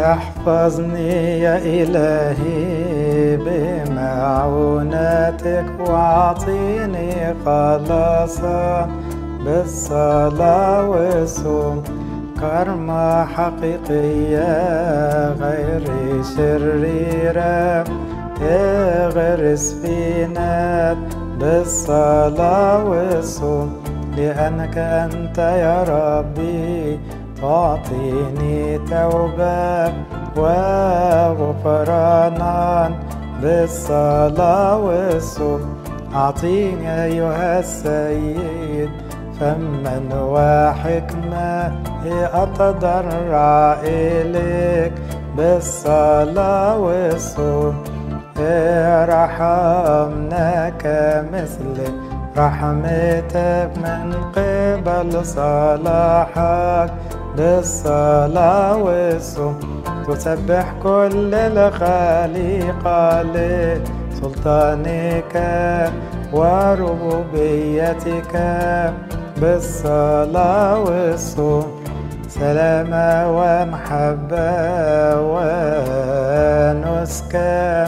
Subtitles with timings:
[0.00, 3.36] احفظني يا إلهي
[4.40, 8.88] بمعوناتك واعطيني خلاصا
[9.44, 11.82] بالصلاة والصوم
[12.40, 14.48] كرمة حقيقية
[15.32, 15.82] غير
[16.36, 17.84] شريرة
[18.42, 20.96] اغرس فينا
[21.40, 23.72] بالصلاة والصوم
[24.16, 26.98] لأنك أنت يا ربي
[27.42, 29.92] تعطيني توبة
[31.60, 32.90] وغفرانا
[33.42, 35.60] بالصلاة والصوم
[36.14, 38.90] أعطيني أيها السيد
[39.40, 41.72] فما وحكمة
[42.42, 44.92] أتضرع إليك
[45.36, 47.74] بالصلاة والصوم
[49.10, 56.90] ارحمنا كمثل رحمتك من قبل صلاحك
[57.36, 59.58] بالصلاة والصوم
[60.08, 63.22] تسبح كل الخليقة
[64.12, 65.34] لسلطانك
[66.32, 68.34] وربوبيتك
[69.40, 71.66] بالصلاة والصوم
[72.28, 74.50] سلامة ومحبة
[76.80, 77.84] ونسكا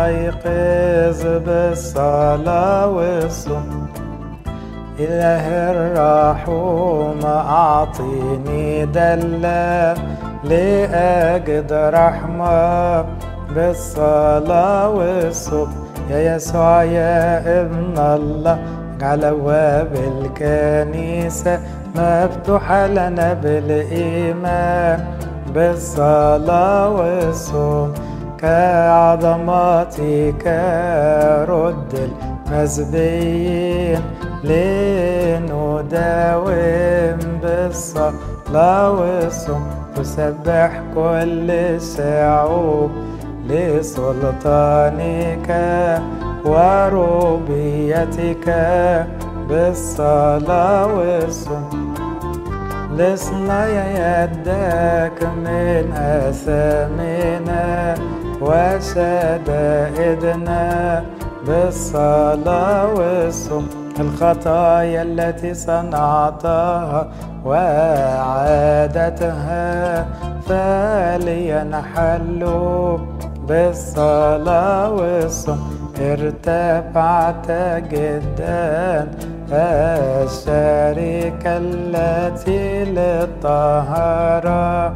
[0.00, 3.86] فلنستيقظ بالصلاة والصوم
[4.98, 9.94] إله الرحوم أعطيني دلة
[10.44, 13.04] لأجد رحمة
[13.54, 15.68] بالصلاة والصوم
[16.10, 18.58] يا يسوع يا ابن الله
[18.96, 21.60] اجعل أبواب الكنيسة
[21.96, 25.04] مفتوحة لنا بالإيمان
[25.54, 27.94] بالصلاة والصوم
[28.40, 30.44] كعظماتك
[31.48, 31.92] رد
[32.48, 34.00] المسبيين
[34.44, 36.48] لنداوم
[37.42, 39.64] بالصلاة والصوم.
[39.96, 42.90] تسبح كل الشعوب
[43.48, 45.48] لسلطانك
[46.44, 48.46] وربيتك
[49.48, 51.94] بالصلاة والصوم.
[52.96, 55.84] لسنا يدك من
[56.26, 57.94] أثامنا
[59.70, 61.04] وشدائدنا
[61.46, 63.68] بالصلاة والصوم
[64.00, 67.08] الخطايا التي صنعتها
[68.60, 70.06] وعادتها
[70.48, 72.42] فلينحل
[73.48, 75.60] بالصلاة والصوم
[76.00, 77.50] ارتفعت
[77.92, 79.08] جدا
[79.52, 84.92] الشركة التي للطهارة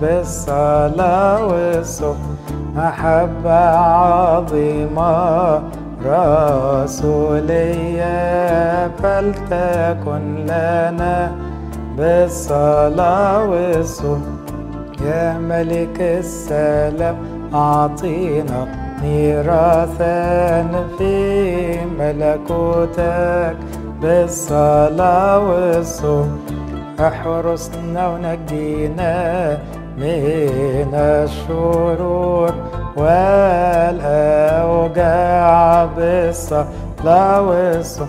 [0.00, 2.36] بالصلاة والصوم
[2.76, 5.62] محبة عظيمة
[7.22, 11.32] رسولية فلتكن لنا
[11.96, 14.22] بالصلاة والصوم
[15.04, 17.16] يا ملك السلام
[17.54, 18.66] أعطينا
[19.02, 20.62] ميراثا
[20.98, 23.56] في ملكوتك
[24.02, 26.38] بالصلاة والصوم
[27.00, 29.12] أحرسنا ونجينا
[29.96, 32.54] من الشرور
[32.96, 34.54] والأوجاع
[35.84, 38.08] بالصلاة والصوم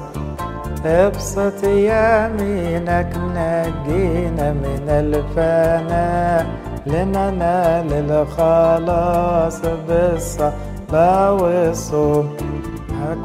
[0.85, 6.45] ابسط يمينك نجينا من الفناء
[6.85, 12.29] لننال الخلاص بالصلاة والصوم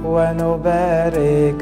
[0.04, 1.58] ونباركك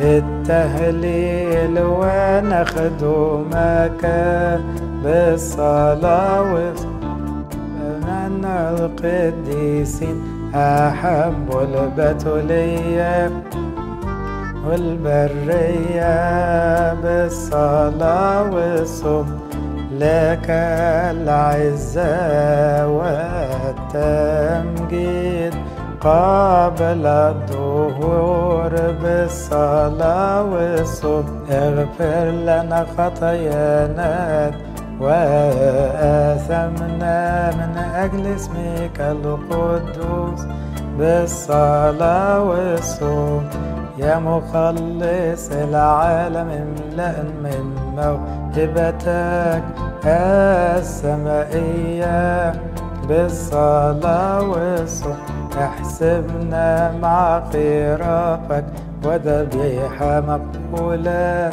[0.00, 2.82] بالتهليل ونخدمك.
[5.06, 6.74] بالصلاة
[8.06, 10.22] من القديسين
[10.54, 13.30] أحب البتولية
[14.66, 16.14] والبرية
[16.94, 19.40] بالصلاة والصوم
[19.92, 20.46] لك
[21.14, 22.16] العزة
[23.86, 25.54] والتمجيد
[26.00, 34.50] قبل الظهور بالصلاة والصوم اغفر لنا خطايانا
[35.00, 36.80] وآثمنا
[37.50, 40.46] من أجل اسمك القدوس
[40.98, 43.44] بالصلاة والصوم.
[43.98, 47.64] يا مخلص العالم املأ من
[47.96, 49.62] موهبتك
[50.76, 52.52] السمائية
[53.08, 55.16] بالصلاة والصوم.
[55.58, 58.64] احسبنا مع خرافك
[59.04, 61.50] وذبيحة مقبولة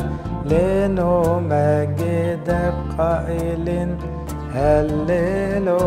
[2.44, 3.98] لنمجدك قائل
[4.54, 5.84] هللويا.